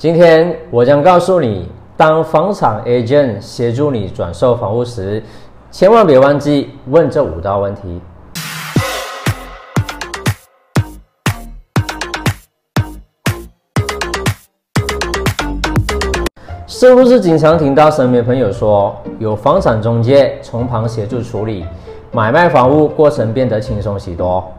[0.00, 5.22] 今天我将告诉你，当房产 agent 协助你转售房屋时，
[5.70, 8.00] 千万别忘记问这五道问题。
[16.66, 21.66] 是不是经常听到身边朋友说，有房产中介从旁协助处理，
[22.10, 24.50] 买卖房屋过程变得轻松许多？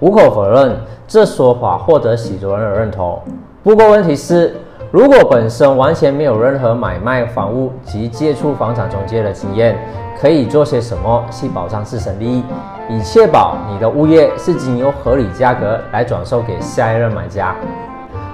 [0.00, 0.76] 无可否认，
[1.06, 3.22] 这说法获得许多人的认同。
[3.62, 4.56] 不过问题是，
[4.90, 9.76] 如果本身完全没有任何买卖房屋及接触房产中介的经验，
[10.18, 12.42] 可以做些什么去保障自身利益，
[12.88, 17.54] 以确保你的物业是经由合理价格来转售给下一任买家？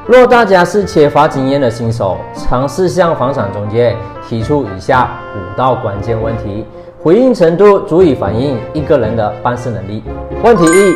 [0.07, 3.97] 若大家是缺乏经验的新手，尝试向房产中介
[4.29, 6.65] 提出以下五道关键问题，
[7.03, 10.05] 回应程度足以反映一个人的办事能力。
[10.45, 10.95] 问题一：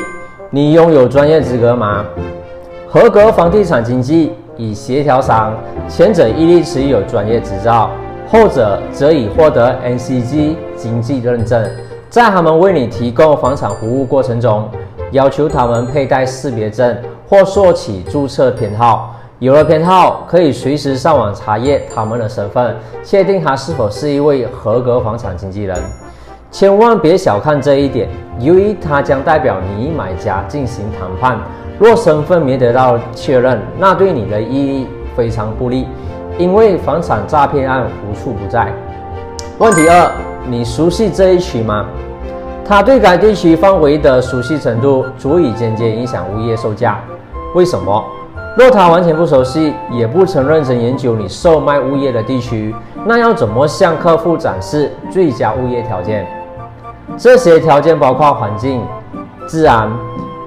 [0.51, 2.05] 你拥有专业资格吗？
[2.87, 5.55] 合格房地产经纪以协调商，
[5.89, 7.91] 前者一律持有专业执照，
[8.31, 11.67] 后者则已获得 NCG 经济认证。
[12.11, 14.69] 在他们为你提供房产服务过程中，
[15.13, 16.95] 要求他们佩戴识别证。
[17.31, 25.79] 或索取注册编号，有了编号，可以随时上网查阅他们的身份，确定他是否是一位合格房产经纪人。
[26.51, 28.09] 千万别小看这一点，
[28.41, 31.39] 由于它将代表你买家进行谈判。
[31.79, 35.87] 若身份没得到确认，那对你的意义非常不利，
[36.37, 38.73] 因为房产诈骗案无处不在。
[39.59, 40.11] 问题二：
[40.49, 41.87] 你熟悉这一区吗？
[42.65, 47.01] 他对该地区范围的熟悉程度，足以间接影响物业售价。
[47.55, 48.05] 为什么？
[48.57, 56.27] 若他完全不熟悉，也不曾认真研究你售卖物业的地区，那要怎么向客户展示最佳物业条件？
[57.17, 58.83] 这些条件包括环境、
[59.47, 59.91] 治安、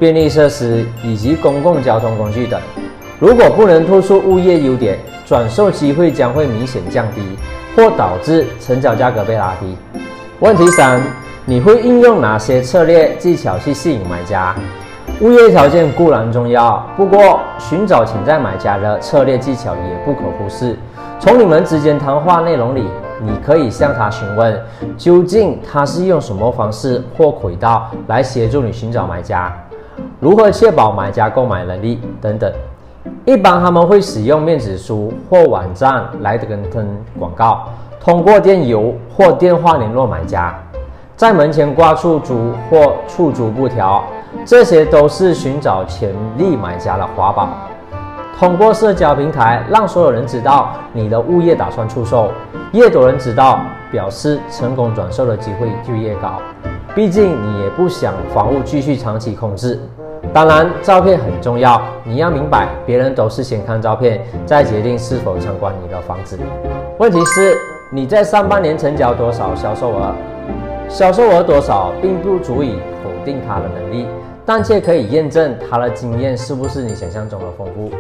[0.02, 2.60] 便利设施以及公共交通工具等。
[3.20, 7.22] 如果不能突出物业优点，转售机会将会明显降低，
[7.76, 9.78] 或导致成交价格被拉低。
[10.40, 11.00] 问题三：
[11.46, 14.56] 你会应用哪些策略技巧去吸引买家？
[15.20, 20.76] 物业条件固然重要，不过寻找潜在买家的策略技巧也不可忽视。
[21.20, 22.88] 从你们之间谈话内容里，
[23.22, 24.60] 你可以向他询问，
[24.98, 29.56] 究竟他是用什么方式或轨道来协助你寻找买家，
[30.20, 32.52] 如何确保买家购买能力等等。
[33.26, 37.68] 一般他们会使用面子书或网站来跟登广告，
[38.00, 40.54] 通过电邮或电话联络买家，
[41.16, 44.04] 在门前挂出租或出租布条。
[44.46, 47.50] 这些都是寻找潜力买家的法宝。
[48.40, 52.32] 通过社交平台让所有人知道你的物业打算出售，
[52.72, 53.60] 越多人知道，
[53.92, 56.42] 表示成功转售的机会就越高。
[56.94, 59.80] 毕竟你也不想房屋继续长期空置。
[60.34, 66.38] 当然，照片很重要，你要明白，别人都是先看照片，再决定是否参观你的房子。
[66.98, 67.58] 问题是，
[67.90, 70.14] 你在上半年成交多少销售额？
[70.90, 74.06] 销售额多少并不足以否定他的能力。
[74.44, 77.92] 但却可以验证他的经验是不是你想象中的丰富。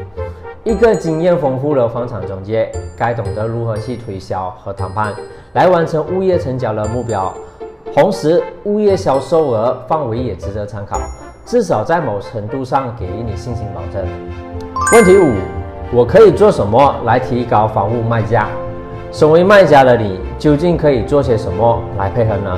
[0.63, 5.13] 一个经验丰富的房产中介，该懂得如何去推销和谈判，
[5.53, 7.33] 来完成物业成交的目标。
[7.93, 10.97] 同时，物业销售额范围也值得参考，
[11.45, 14.01] 至少在某程度上给予你信心保证。
[14.93, 15.33] 问题五：
[15.93, 18.47] 我可以做什么来提高房屋卖价？
[19.11, 22.57] 身为卖家的你，究竟可以做些什么来配合呢？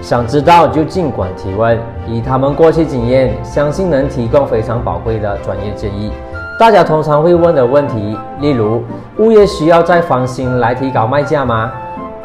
[0.00, 6.10] 想知道就尽管提问，以他们过去经验，相信能提供非常宝贵的专业建议。
[6.58, 8.82] 大家通常会问的问题，例如
[9.18, 11.70] 物业需要再翻新来提高卖价吗？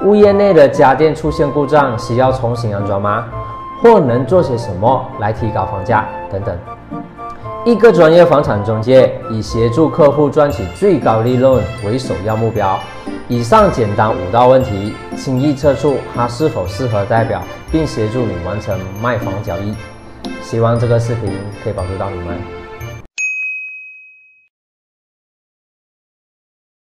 [0.04, 3.26] 物业内的家电出现故障需要重新安装吗？
[3.82, 6.58] 或能做些什么来提高房价等等。
[7.66, 12.80] 一个专业房产中介以协助客户赚取最高利润为首要目标。
[13.28, 17.42] 以上简单五道问题，轻易测出它是否适合代表，
[17.72, 19.74] 并协助你完成卖房交易。
[20.42, 21.32] 希望这个视频
[21.64, 22.65] 可以帮助到你们。